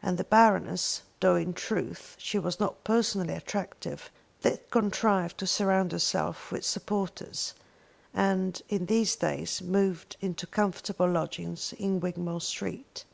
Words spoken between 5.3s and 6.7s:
to surround herself with